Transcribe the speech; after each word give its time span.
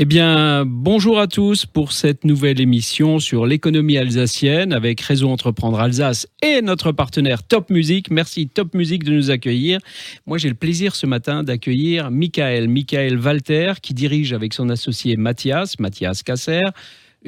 Eh 0.00 0.04
bien, 0.04 0.64
bonjour 0.64 1.18
à 1.18 1.26
tous 1.26 1.66
pour 1.66 1.90
cette 1.90 2.24
nouvelle 2.24 2.60
émission 2.60 3.18
sur 3.18 3.46
l'économie 3.46 3.98
alsacienne 3.98 4.72
avec 4.72 5.00
Réseau 5.00 5.28
Entreprendre 5.28 5.80
Alsace 5.80 6.28
et 6.40 6.62
notre 6.62 6.92
partenaire 6.92 7.42
Top 7.42 7.68
Music. 7.68 8.08
Merci 8.12 8.46
Top 8.46 8.74
Music 8.74 9.02
de 9.02 9.10
nous 9.10 9.32
accueillir. 9.32 9.80
Moi, 10.24 10.38
j'ai 10.38 10.50
le 10.50 10.54
plaisir 10.54 10.94
ce 10.94 11.04
matin 11.04 11.42
d'accueillir 11.42 12.12
Michael, 12.12 12.68
Michael 12.68 13.18
Walter, 13.18 13.72
qui 13.82 13.92
dirige 13.92 14.32
avec 14.32 14.54
son 14.54 14.68
associé 14.68 15.16
Mathias, 15.16 15.80
Mathias 15.80 16.22
Kasser, 16.22 16.62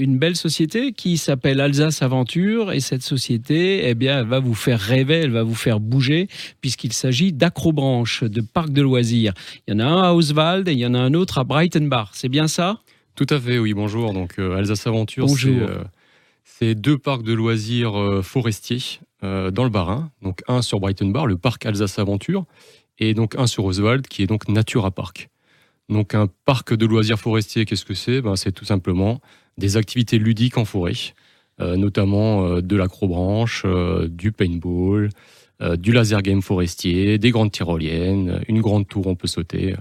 une 0.01 0.19
belle 0.19 0.37
société 0.37 0.93
qui 0.93 1.19
s'appelle 1.19 1.61
Alsace 1.61 2.03
Aventure 2.03 2.73
et 2.73 2.81
cette 2.81 3.03
société, 3.03 3.89
eh 3.89 3.95
bien, 3.95 4.21
elle 4.21 4.27
va 4.27 4.41
vous 4.41 4.55
faire 4.55 4.81
rêver, 4.81 5.17
elle 5.17 5.31
va 5.31 5.43
vous 5.43 5.55
faire 5.55 5.79
bouger 5.79 6.29
puisqu'il 6.61 6.93
s'agit 6.93 7.33
d'acrobranches, 7.33 8.25
de 8.25 8.41
parcs 8.41 8.73
de 8.73 8.83
loisirs. 8.83 9.35
Il 9.67 9.75
y 9.75 9.77
en 9.77 9.81
a 9.81 9.85
un 9.85 10.03
à 10.03 10.13
Oswald 10.13 10.69
et 10.69 10.73
il 10.73 10.79
y 10.79 10.87
en 10.87 10.95
a 10.95 10.99
un 10.99 11.15
autre 11.15 11.39
à 11.39 11.45
Breitenbach. 11.45 12.11
C'est 12.15 12.29
bien 12.29 12.49
ça? 12.49 12.81
Tout 13.15 13.27
à 13.29 13.39
fait, 13.39 13.59
oui. 13.59 13.75
Bonjour. 13.75 14.13
Donc 14.15 14.39
euh, 14.39 14.57
Alsace 14.57 14.87
Aventure, 14.87 15.27
euh, 15.47 15.85
c'est 16.45 16.75
deux 16.75 16.97
parcs 16.97 17.23
de 17.23 17.35
loisirs 17.35 17.99
euh, 17.99 18.23
forestiers 18.23 19.01
dans 19.23 19.65
le 19.65 19.69
Bas-Rhin. 19.69 20.11
Donc 20.23 20.41
un 20.49 20.63
sur 20.63 20.81
Breitenbach, 20.81 21.27
le 21.27 21.37
parc 21.37 21.67
Alsace 21.67 21.99
Aventure, 21.99 22.47
et 22.99 23.13
donc 23.13 23.35
un 23.37 23.47
sur 23.47 23.67
Oswald 23.67 24.07
qui 24.07 24.23
est 24.23 24.27
donc 24.27 24.49
Natura 24.49 24.91
Park. 24.91 25.29
Donc 25.91 26.15
un 26.15 26.27
parc 26.47 26.73
de 26.73 26.87
loisirs 26.87 27.19
forestiers, 27.19 27.67
qu'est-ce 27.67 27.85
que 27.85 27.93
c'est? 27.93 28.23
Ben, 28.23 28.37
C'est 28.37 28.53
tout 28.53 28.65
simplement 28.65 29.21
des 29.61 29.77
activités 29.77 30.19
ludiques 30.19 30.59
en 30.59 30.65
forêt, 30.65 31.15
euh, 31.61 31.77
notamment 31.77 32.45
euh, 32.47 32.61
de 32.61 32.75
l'acrobranche, 32.75 33.63
euh, 33.65 34.09
du 34.09 34.33
paintball, 34.33 35.11
du 35.79 35.93
laser 35.93 36.23
game 36.23 36.41
forestier, 36.41 37.19
des 37.19 37.31
grandes 37.31 37.53
tyroliennes, 37.53 38.41
une 38.49 38.63
grande 38.63 38.89
tour 38.89 39.07
on 39.09 39.15
peut 39.15 39.29
sauter, 39.29 39.75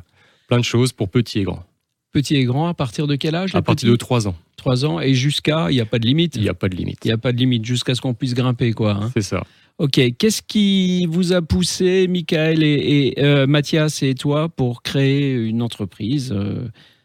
plein 0.49 0.58
de 0.58 0.66
choses 0.66 0.91
pour 0.91 1.08
petits 1.08 1.39
et 1.39 1.44
grands. 1.44 1.63
Petits 2.11 2.36
et 2.36 2.44
grands, 2.44 2.67
à 2.67 2.73
partir 2.73 3.08
de 3.08 3.16
quel 3.16 3.33
âge 3.33 3.55
À 3.55 3.61
partir 3.61 3.89
de 3.89 3.95
3 3.95 4.27
ans. 4.27 4.36
3 4.58 4.83
ans 4.83 4.99
et 4.99 5.13
jusqu'à, 5.13 5.71
il 5.71 5.75
n'y 5.75 5.80
a 5.80 5.86
pas 5.86 5.97
de 5.97 6.05
limite 6.05 6.36
Il 6.36 6.41
n'y 6.41 6.49
a 6.49 6.53
pas 6.53 6.67
de 6.67 6.75
limite. 6.75 7.05
Il 7.05 7.08
n'y 7.08 7.14
a 7.14 7.17
pas 7.17 7.31
de 7.31 7.38
limite, 7.38 7.64
jusqu'à 7.64 7.95
ce 7.95 8.02
qu'on 8.02 8.14
puisse 8.14 8.33
grimper, 8.33 8.73
quoi. 8.73 8.91
Hein. 8.91 9.11
C'est 9.14 9.21
ça. 9.21 9.45
Ok, 9.77 10.02
qu'est-ce 10.17 10.41
qui 10.41 11.05
vous 11.05 11.31
a 11.31 11.41
poussé, 11.41 12.09
Michael 12.09 12.61
et, 12.61 13.14
Mathias 13.47 14.03
et 14.03 14.16
toi, 14.16 14.49
pour 14.49 14.81
créer 14.81 15.31
une 15.31 15.61
entreprise 15.61 16.36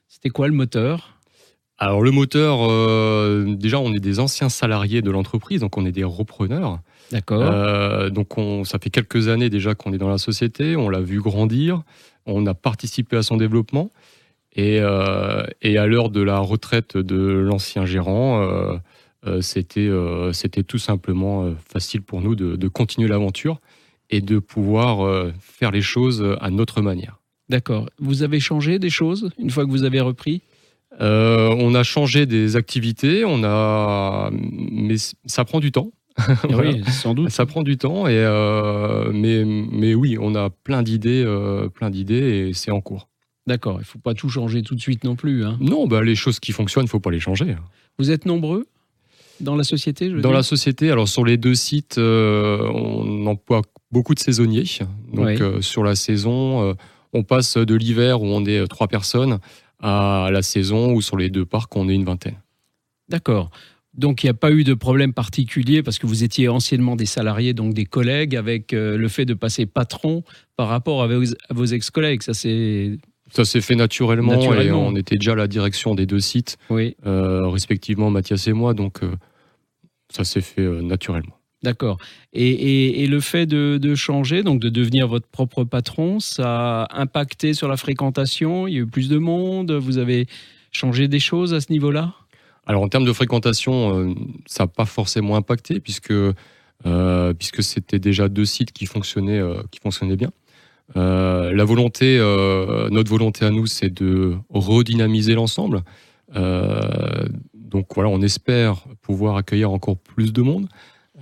C'était 0.08 0.30
quoi 0.30 0.48
le 0.48 0.54
moteur? 0.54 1.13
Alors 1.78 2.02
le 2.02 2.10
moteur, 2.10 2.58
euh, 2.62 3.54
déjà 3.56 3.80
on 3.80 3.92
est 3.92 4.00
des 4.00 4.20
anciens 4.20 4.48
salariés 4.48 5.02
de 5.02 5.10
l'entreprise, 5.10 5.60
donc 5.60 5.76
on 5.76 5.84
est 5.84 5.92
des 5.92 6.04
repreneurs. 6.04 6.80
D'accord. 7.10 7.42
Euh, 7.42 8.10
donc 8.10 8.38
on, 8.38 8.64
ça 8.64 8.78
fait 8.78 8.90
quelques 8.90 9.28
années 9.28 9.50
déjà 9.50 9.74
qu'on 9.74 9.92
est 9.92 9.98
dans 9.98 10.08
la 10.08 10.18
société, 10.18 10.76
on 10.76 10.88
l'a 10.88 11.00
vu 11.00 11.20
grandir, 11.20 11.82
on 12.26 12.46
a 12.46 12.54
participé 12.54 13.16
à 13.16 13.22
son 13.22 13.36
développement. 13.36 13.90
Et, 14.56 14.78
euh, 14.80 15.42
et 15.62 15.78
à 15.78 15.86
l'heure 15.86 16.10
de 16.10 16.22
la 16.22 16.38
retraite 16.38 16.96
de 16.96 17.16
l'ancien 17.16 17.86
gérant, 17.86 18.78
c'était 19.40 19.90
c'était 20.32 20.62
tout 20.62 20.78
simplement 20.78 21.52
facile 21.68 22.02
pour 22.02 22.20
nous 22.20 22.36
de, 22.36 22.54
de 22.54 22.68
continuer 22.68 23.08
l'aventure 23.08 23.58
et 24.10 24.20
de 24.20 24.38
pouvoir 24.38 25.32
faire 25.40 25.72
les 25.72 25.82
choses 25.82 26.24
à 26.40 26.50
notre 26.50 26.82
manière. 26.82 27.18
D'accord. 27.48 27.90
Vous 27.98 28.22
avez 28.22 28.38
changé 28.38 28.78
des 28.78 28.90
choses 28.90 29.30
une 29.38 29.50
fois 29.50 29.64
que 29.64 29.70
vous 29.70 29.82
avez 29.82 30.00
repris? 30.00 30.42
Euh, 31.00 31.54
on 31.58 31.74
a 31.74 31.82
changé 31.82 32.26
des 32.26 32.56
activités, 32.56 33.24
on 33.24 33.42
a, 33.44 34.30
mais 34.32 34.96
ça 35.26 35.44
prend 35.44 35.60
du 35.60 35.72
temps. 35.72 35.90
Oui, 36.48 36.84
sans 36.84 37.12
doute. 37.12 37.30
Ça 37.30 37.44
prend 37.44 37.64
du 37.64 37.76
temps, 37.76 38.06
et 38.06 38.12
euh, 38.16 39.10
mais, 39.12 39.44
mais 39.44 39.94
oui, 39.94 40.16
on 40.20 40.36
a 40.36 40.48
plein 40.48 40.84
d'idées, 40.84 41.24
euh, 41.26 41.68
plein 41.68 41.90
d'idées, 41.90 42.48
et 42.48 42.52
c'est 42.54 42.70
en 42.70 42.80
cours. 42.80 43.08
D'accord, 43.48 43.76
il 43.78 43.80
ne 43.80 43.84
faut 43.84 43.98
pas 43.98 44.14
tout 44.14 44.28
changer 44.28 44.62
tout 44.62 44.76
de 44.76 44.80
suite 44.80 45.02
non 45.02 45.16
plus. 45.16 45.44
Hein. 45.44 45.58
Non, 45.60 45.88
bah, 45.88 46.02
les 46.02 46.14
choses 46.14 46.38
qui 46.38 46.52
fonctionnent, 46.52 46.84
il 46.84 46.86
ne 46.86 46.90
faut 46.90 47.00
pas 47.00 47.10
les 47.10 47.18
changer. 47.18 47.56
Vous 47.98 48.12
êtes 48.12 48.26
nombreux 48.26 48.66
dans 49.40 49.56
la 49.56 49.64
société 49.64 50.08
Dans 50.08 50.30
la 50.30 50.44
société, 50.44 50.92
alors 50.92 51.08
sur 51.08 51.24
les 51.24 51.36
deux 51.36 51.56
sites, 51.56 51.98
on 51.98 53.26
emploie 53.26 53.62
beaucoup 53.90 54.14
de 54.14 54.20
saisonniers. 54.20 54.64
Donc 55.12 55.42
sur 55.60 55.82
la 55.82 55.96
saison, 55.96 56.76
on 57.12 57.22
passe 57.24 57.56
de 57.56 57.74
l'hiver 57.74 58.22
où 58.22 58.26
on 58.26 58.44
est 58.44 58.66
trois 58.68 58.86
personnes 58.86 59.40
à 59.84 60.30
la 60.32 60.40
saison 60.40 60.94
ou 60.94 61.02
sur 61.02 61.16
les 61.18 61.28
deux 61.28 61.44
parcs, 61.44 61.76
on 61.76 61.88
est 61.88 61.94
une 61.94 62.04
vingtaine. 62.04 62.40
D'accord. 63.10 63.50
Donc 63.92 64.24
il 64.24 64.26
n'y 64.26 64.30
a 64.30 64.34
pas 64.34 64.50
eu 64.50 64.64
de 64.64 64.74
problème 64.74 65.12
particulier 65.12 65.82
parce 65.82 65.98
que 65.98 66.06
vous 66.06 66.24
étiez 66.24 66.48
anciennement 66.48 66.96
des 66.96 67.06
salariés, 67.06 67.52
donc 67.52 67.74
des 67.74 67.84
collègues, 67.84 68.34
avec 68.34 68.72
euh, 68.72 68.96
le 68.96 69.08
fait 69.08 69.26
de 69.26 69.34
passer 69.34 69.66
patron 69.66 70.24
par 70.56 70.68
rapport 70.68 71.02
à 71.02 71.08
vos, 71.50 71.64
ex-collègues. 71.66 72.22
Ça 72.22 72.34
c'est 72.34 72.98
ça 73.30 73.44
s'est 73.44 73.60
fait 73.60 73.74
naturellement, 73.74 74.54
et 74.54 74.70
on 74.70 74.94
était 74.96 75.16
déjà 75.16 75.32
à 75.32 75.36
la 75.36 75.48
direction 75.48 75.94
des 75.94 76.06
deux 76.06 76.20
sites, 76.20 76.56
oui. 76.70 76.94
Euh, 77.06 77.48
respectivement 77.48 78.10
Mathias 78.10 78.46
et 78.46 78.52
moi, 78.52 78.74
donc 78.74 79.02
euh, 79.02 79.12
ça 80.10 80.24
s'est 80.24 80.40
fait 80.40 80.66
naturellement. 80.82 81.36
D'accord. 81.64 81.96
Et, 82.34 83.06
le 83.06 83.20
fait 83.20 83.46
de, 83.46 83.94
changer, 83.94 84.42
donc 84.42 84.60
de 84.60 84.68
devenir 84.68 85.08
votre 85.08 85.26
propre 85.26 85.64
patron, 85.64 86.20
ça 86.20 86.82
a 86.82 87.00
impacté 87.00 87.54
sur 87.54 87.68
la 87.68 87.78
fréquentation? 87.78 88.68
Il 88.68 88.74
y 88.74 88.76
a 88.76 88.80
eu 88.80 88.86
plus 88.86 89.08
de 89.08 89.16
monde? 89.16 89.72
Vous 89.72 89.96
avez 89.96 90.26
changé 90.70 91.08
des 91.08 91.20
choses 91.20 91.54
à 91.54 91.62
ce 91.62 91.72
niveau-là? 91.72 92.12
Alors 92.66 92.82
en 92.82 92.88
termes 92.88 93.06
de 93.06 93.12
fréquentation, 93.14 93.98
euh, 93.98 94.14
ça 94.46 94.64
n'a 94.64 94.66
pas 94.68 94.84
forcément 94.84 95.36
impacté 95.36 95.80
puisque, 95.80 96.12
euh, 96.12 97.32
puisque 97.32 97.62
c'était 97.62 97.98
déjà 97.98 98.28
deux 98.28 98.44
sites 98.44 98.72
qui 98.72 98.84
fonctionnaient, 98.84 99.40
euh, 99.40 99.62
qui 99.70 99.80
fonctionnaient 99.80 100.16
bien. 100.16 100.32
la 100.94 101.64
volonté, 101.64 102.18
notre 102.90 103.10
volonté 103.10 103.46
à 103.46 103.50
nous, 103.50 103.66
c'est 103.66 103.88
de 103.88 104.36
redynamiser 104.50 105.34
l'ensemble. 105.34 105.82
donc 106.34 107.86
voilà, 107.94 108.10
on 108.10 108.20
espère 108.20 108.84
pouvoir 109.00 109.36
accueillir 109.36 109.70
encore 109.70 109.96
plus 109.96 110.30
de 110.32 110.42
monde. 110.42 110.68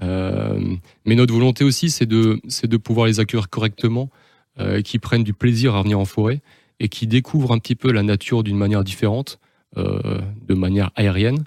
Euh, 0.01 0.77
mais 1.05 1.15
notre 1.15 1.35
volonté 1.35 1.65
aussi, 1.65 1.91
c'est 1.91 2.07
de, 2.07 2.41
de 2.63 2.77
pouvoir 2.77 3.07
les 3.07 3.21
accueillir 3.21 3.51
correctement, 3.51 4.11
euh, 4.59 4.83
qui 4.83 4.99
prennent 4.99 5.25
du 5.25 5.35
plaisir 5.35 5.75
à 5.75 5.83
venir 5.83 5.99
en 5.99 6.05
forêt 6.05 6.41
et 6.81 6.89
qui 6.89 7.07
découvrent 7.07 7.53
un 7.53 7.59
petit 7.59 7.75
peu 7.75 7.93
la 7.93 8.03
nature 8.03 8.43
d'une 8.43 8.57
manière 8.57 8.85
différente, 8.85 9.39
euh, 9.77 10.21
de 10.47 10.55
manière 10.55 10.91
aérienne, 10.97 11.45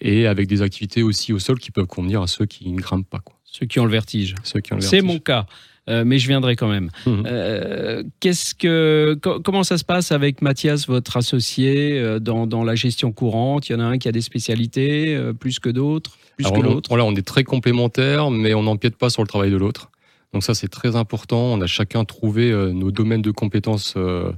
et 0.00 0.26
avec 0.26 0.46
des 0.48 0.60
activités 0.60 1.02
aussi 1.02 1.32
au 1.32 1.38
sol 1.38 1.58
qui 1.58 1.70
peuvent 1.70 1.86
convenir 1.86 2.20
à 2.20 2.26
ceux 2.26 2.44
qui 2.44 2.70
ne 2.70 2.76
grimpent 2.76 3.08
pas. 3.08 3.20
Quoi. 3.20 3.34
Ceux 3.44 3.64
qui 3.64 3.80
ont 3.80 3.86
le 3.86 3.90
vertige. 3.90 4.34
Ceux 4.44 4.60
qui 4.60 4.74
ont 4.74 4.76
le 4.76 4.82
C'est 4.82 5.00
mon 5.00 5.18
cas. 5.18 5.46
Mais 5.88 6.18
je 6.18 6.28
viendrai 6.28 6.56
quand 6.56 6.68
même. 6.68 6.90
Mhm. 7.06 8.10
qu'est-ce 8.20 8.54
que, 8.54 9.18
comment 9.20 9.64
ça 9.64 9.78
se 9.78 9.84
passe 9.84 10.12
avec 10.12 10.42
Mathias, 10.42 10.86
votre 10.86 11.16
associé, 11.16 12.18
dans, 12.20 12.46
dans, 12.46 12.64
la 12.64 12.74
gestion 12.74 13.12
courante? 13.12 13.68
Il 13.68 13.72
y 13.72 13.74
en 13.74 13.80
a 13.80 13.84
un 13.84 13.98
qui 13.98 14.08
a 14.08 14.12
des 14.12 14.22
spécialités 14.22 15.18
plus 15.38 15.58
que 15.58 15.68
d'autres 15.68 16.16
plus 16.36 16.50
que 16.50 16.60
l'autre? 16.60 16.90
on, 16.90 16.98
on 16.98 17.14
est 17.14 17.26
très 17.26 17.44
complémentaires, 17.44 18.30
mais 18.30 18.54
on 18.54 18.62
n'empiète 18.62 18.96
pas 18.96 19.10
sur 19.10 19.22
le 19.22 19.28
travail 19.28 19.50
de 19.50 19.56
l'autre. 19.56 19.90
Donc 20.34 20.42
ça, 20.42 20.54
c'est 20.54 20.68
très 20.68 20.96
important. 20.96 21.38
On 21.38 21.60
a 21.60 21.66
chacun 21.66 22.04
trouvé 22.04 22.50
euh, 22.50 22.72
nos 22.72 22.90
domaines 22.90 23.22
de 23.22 23.30
compétences 23.30 23.94
euh, 23.96 24.32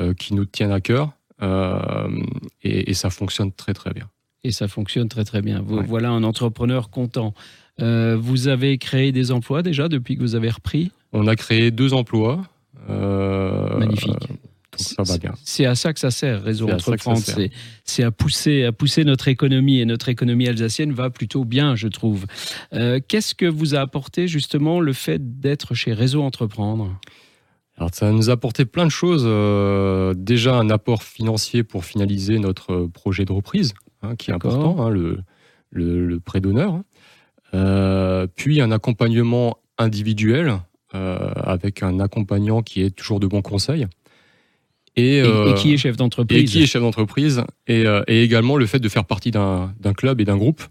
euh, 0.00 0.14
qui 0.14 0.34
nous 0.34 0.46
tiennent 0.46 0.72
à 0.72 0.80
cœur. 0.80 1.12
Et, 2.62 2.94
ça 2.94 3.10
fonctionne 3.10 3.52
très 3.52 3.74
très 3.74 3.92
bien. 3.92 4.08
Et 4.42 4.50
ça 4.50 4.68
fonctionne 4.68 5.08
très 5.08 5.24
très 5.24 5.42
bien. 5.42 5.62
Voilà 5.62 6.10
un 6.10 6.22
entrepreneur 6.22 6.88
content. 6.88 7.34
Vous 7.78 8.48
avez 8.48 8.78
créé 8.78 9.12
des 9.12 9.32
emplois 9.32 9.62
déjà 9.62 9.88
depuis 9.88 10.16
que 10.16 10.20
vous 10.20 10.34
avez 10.34 10.50
repris 10.50 10.90
On 11.12 11.26
a 11.26 11.36
créé 11.36 11.70
deux 11.70 11.94
emplois. 11.94 12.42
Magnifique. 12.88 14.28
C'est 14.76 15.66
à 15.66 15.74
ça 15.74 15.92
que 15.92 16.00
ça 16.00 16.10
sert, 16.10 16.42
Réseau 16.42 16.68
Entreprendre. 16.68 17.20
C'est 17.84 18.02
à 18.02 18.10
pousser, 18.10 18.64
à 18.64 18.72
pousser 18.72 19.04
notre 19.04 19.28
économie 19.28 19.80
et 19.80 19.84
notre 19.84 20.08
économie 20.08 20.48
alsacienne 20.48 20.92
va 20.92 21.10
plutôt 21.10 21.44
bien, 21.44 21.76
je 21.76 21.88
trouve. 21.88 22.26
Euh, 22.72 23.00
qu'est-ce 23.06 23.34
que 23.34 23.46
vous 23.46 23.74
a 23.74 23.80
apporté 23.80 24.28
justement 24.28 24.80
le 24.80 24.92
fait 24.92 25.40
d'être 25.40 25.74
chez 25.74 25.92
Réseau 25.92 26.22
Entreprendre? 26.22 26.98
Alors, 27.76 27.90
ça 27.92 28.10
nous 28.12 28.30
a 28.30 28.34
apporté 28.34 28.64
plein 28.64 28.84
de 28.84 28.90
choses. 28.90 29.24
Euh, 29.26 30.14
déjà, 30.16 30.56
un 30.56 30.70
apport 30.70 31.02
financier 31.02 31.64
pour 31.64 31.84
finaliser 31.84 32.38
notre 32.38 32.86
projet 32.86 33.24
de 33.24 33.32
reprise, 33.32 33.74
hein, 34.02 34.14
qui 34.16 34.30
est 34.30 34.34
important, 34.34 34.84
hein, 34.84 34.90
le, 34.90 35.18
le, 35.72 36.20
prêt 36.20 36.40
d'honneur. 36.40 36.80
Euh, 37.54 38.26
puis, 38.34 38.60
un 38.60 38.70
accompagnement 38.70 39.58
individuel 39.78 40.58
avec 40.92 41.82
un 41.82 41.98
accompagnant 41.98 42.62
qui 42.62 42.82
est 42.82 42.94
toujours 42.94 43.18
de 43.18 43.26
bons 43.26 43.42
conseils. 43.42 43.88
Et, 44.96 45.18
et, 45.18 45.54
qui 45.56 45.74
est 45.74 45.76
chef 45.76 45.96
d'entreprise. 45.96 46.38
Et 46.38 46.44
qui 46.44 46.62
est 46.62 46.66
chef 46.66 46.82
d'entreprise. 46.82 47.42
Et, 47.66 47.84
euh, 47.84 48.04
et, 48.06 48.22
également 48.22 48.56
le 48.56 48.66
fait 48.66 48.78
de 48.78 48.88
faire 48.88 49.04
partie 49.04 49.32
d'un 49.32 49.72
club 49.96 50.20
et 50.20 50.24
d'un 50.24 50.36
groupe 50.36 50.62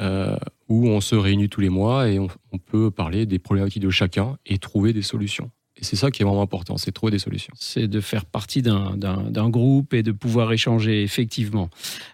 euh, 0.00 0.34
où 0.68 0.88
on 0.88 1.02
se 1.02 1.14
réunit 1.14 1.50
tous 1.50 1.60
les 1.60 1.68
mois 1.68 2.08
et 2.08 2.18
on, 2.18 2.28
on, 2.52 2.58
peut 2.58 2.90
parler 2.90 3.26
des 3.26 3.38
problématiques 3.38 3.82
de 3.82 3.90
chacun 3.90 4.38
et 4.46 4.56
trouver 4.56 4.94
des 4.94 5.02
solutions. 5.02 5.50
Et 5.80 5.84
c'est 5.84 5.96
ça 5.96 6.10
qui 6.10 6.22
est 6.22 6.26
vraiment 6.26 6.42
important, 6.42 6.76
c'est 6.76 6.92
trouver 6.92 7.10
des 7.10 7.18
solutions. 7.18 7.54
C'est 7.56 7.88
de 7.88 8.00
faire 8.00 8.26
partie 8.26 8.60
d'un 8.60 9.48
groupe 9.48 9.94
et 9.94 10.02
de 10.02 10.12
pouvoir 10.12 10.52
échanger, 10.52 11.02
effectivement. 11.02 11.70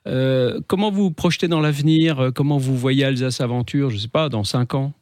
Euh, 0.06 0.60
comment 0.68 0.92
vous 0.92 1.10
projetez 1.10 1.48
dans 1.48 1.60
l'avenir? 1.60 2.30
Comment 2.32 2.58
vous 2.58 2.76
voyez 2.76 3.04
Alsace 3.04 3.40
Aventure, 3.40 3.90
je 3.90 3.96
ne 3.96 4.00
sais 4.00 4.08
pas, 4.08 4.28
dans 4.28 4.44
cinq 4.44 4.74
ans? 4.74 4.92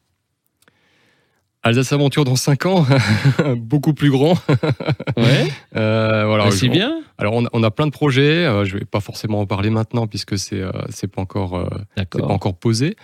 Alsace 1.61 1.93
Aventure 1.93 2.25
dans 2.25 2.35
5 2.35 2.67
ans, 2.67 2.85
beaucoup 3.57 3.95
plus 3.95 4.11
grand. 4.11 4.33
ouais. 5.17 5.47
Euh, 5.75 6.25
voilà, 6.27 6.51
c'est 6.51 6.69
bien. 6.69 7.01
Alors, 7.17 7.33
on, 7.33 7.63
a 7.63 7.71
plein 7.71 7.87
de 7.87 7.91
projets. 7.91 8.45
je 8.65 8.75
ne 8.75 8.79
vais 8.79 8.85
pas 8.85 8.99
forcément 8.99 9.39
en 9.39 9.47
parler 9.47 9.71
maintenant 9.71 10.05
puisque 10.05 10.37
c'est 10.37 10.61
n'est 10.61 11.07
pas 11.07 11.21
encore 11.21 11.67
pas 11.95 12.27
encore 12.27 12.55
posé. 12.55 12.95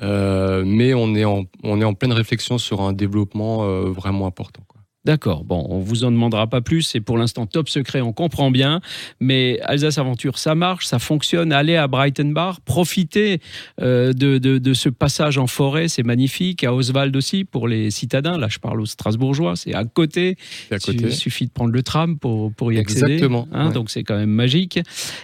mais 0.00 0.94
on 0.94 1.14
est 1.14 1.24
en 1.24 1.44
on 1.62 1.80
est 1.80 1.84
en 1.84 1.94
pleine 1.94 2.12
réflexion 2.12 2.58
sur 2.58 2.80
un 2.80 2.92
développement 2.92 3.64
vraiment 3.92 4.26
important. 4.26 4.62
D'accord, 5.08 5.42
bon, 5.42 5.66
on 5.70 5.78
vous 5.78 6.04
en 6.04 6.10
demandera 6.10 6.48
pas 6.48 6.60
plus, 6.60 6.82
c'est 6.82 7.00
pour 7.00 7.16
l'instant 7.16 7.46
top 7.46 7.70
secret, 7.70 8.02
on 8.02 8.12
comprend 8.12 8.50
bien, 8.50 8.82
mais 9.20 9.58
Alsace 9.62 9.96
Aventure, 9.96 10.36
ça 10.36 10.54
marche, 10.54 10.84
ça 10.84 10.98
fonctionne, 10.98 11.50
allez 11.50 11.76
à 11.76 11.88
Brighton 11.88 12.30
Bar, 12.30 12.60
profitez 12.60 13.40
euh, 13.80 14.12
de, 14.12 14.36
de, 14.36 14.74
ce 14.74 14.90
passage 14.90 15.38
en 15.38 15.46
forêt, 15.46 15.88
c'est 15.88 16.02
magnifique, 16.02 16.62
à 16.62 16.74
Oswald 16.74 17.16
aussi, 17.16 17.46
pour 17.46 17.68
les 17.68 17.90
citadins, 17.90 18.36
là 18.36 18.48
je 18.50 18.58
parle 18.58 18.82
aux 18.82 18.86
Strasbourgeois, 18.86 19.56
c'est 19.56 19.72
à 19.72 19.86
côté, 19.86 20.36
il 20.70 21.14
suffit 21.14 21.46
de 21.46 21.52
prendre 21.52 21.72
le 21.72 21.82
tram 21.82 22.18
pour, 22.18 22.52
pour 22.52 22.70
y 22.70 22.78
accéder, 22.78 23.14
Exactement, 23.14 23.48
hein, 23.50 23.70
donc 23.70 23.88
c'est 23.88 24.04
quand 24.04 24.18
même 24.18 24.28
magique. 24.28 24.78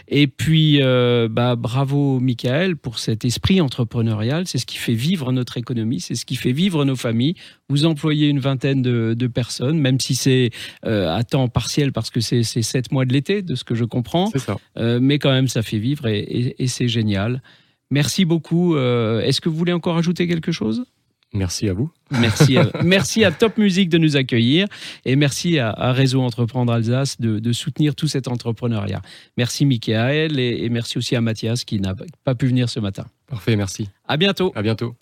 Et 0.08 0.28
puis, 0.28 0.78
euh, 0.80 1.28
bah, 1.30 1.56
bravo 1.56 2.20
Michael 2.20 2.78
pour 2.78 2.98
cet 2.98 3.26
esprit 3.26 3.60
entrepreneurial, 3.60 4.46
c'est 4.46 4.56
ce 4.56 4.64
qui 4.64 4.78
fait 4.78 4.94
vivre 4.94 5.30
notre 5.30 5.58
économie, 5.58 6.00
c'est 6.00 6.14
ce 6.14 6.24
qui 6.24 6.36
fait 6.36 6.52
vivre 6.52 6.86
nos 6.86 6.96
familles, 6.96 7.34
vous 7.70 7.86
employez 7.86 8.28
une 8.28 8.40
vingtaine 8.40 8.82
de, 8.82 9.26
personnes, 9.26 9.73
même 9.78 10.00
si 10.00 10.14
c'est 10.14 10.50
euh, 10.84 11.14
à 11.14 11.24
temps 11.24 11.48
partiel 11.48 11.92
parce 11.92 12.10
que 12.10 12.20
c'est 12.20 12.42
sept 12.42 12.92
mois 12.92 13.04
de 13.04 13.12
l'été, 13.12 13.42
de 13.42 13.54
ce 13.54 13.64
que 13.64 13.74
je 13.74 13.84
comprends. 13.84 14.30
Ça. 14.36 14.56
Euh, 14.76 14.98
mais 15.00 15.18
quand 15.18 15.32
même, 15.32 15.48
ça 15.48 15.62
fait 15.62 15.78
vivre 15.78 16.06
et, 16.06 16.54
c'est 16.66 16.88
génial. 16.88 17.42
Merci 17.90 18.24
beaucoup. 18.24 18.76
Euh, 18.76 19.20
est-ce 19.20 19.40
que 19.40 19.48
vous 19.48 19.56
voulez 19.56 19.72
encore 19.72 19.96
ajouter 19.96 20.26
quelque 20.26 20.52
chose? 20.52 20.84
Merci 21.32 21.68
à 21.68 21.72
vous. 21.72 21.90
Merci 22.12 22.56
à, 22.56 22.70
merci 22.84 23.24
à 23.24 23.32
Top 23.32 23.58
Music 23.58 23.88
de 23.88 23.98
nous 23.98 24.16
accueillir 24.16 24.68
et 25.04 25.16
merci 25.16 25.58
à, 25.58 25.92
Réseau 25.92 26.20
Entreprendre 26.22 26.72
Alsace 26.72 27.20
de, 27.20 27.52
soutenir 27.52 27.96
tout 27.96 28.06
cet 28.06 28.28
entrepreneuriat. 28.28 29.02
Merci 29.36 29.66
Michael 29.66 30.38
et, 30.38 30.64
et 30.64 30.68
merci 30.68 30.98
aussi 30.98 31.16
à 31.16 31.20
Mathias 31.20 31.64
qui 31.64 31.80
n'a 31.80 31.94
pas 32.22 32.34
pu 32.34 32.46
venir 32.46 32.68
ce 32.68 32.78
matin. 32.78 33.04
Parfait, 33.26 33.56
merci. 33.56 33.88
À 34.06 34.16
bientôt. 34.16 34.52
À 34.54 34.62
bientôt. 34.62 34.94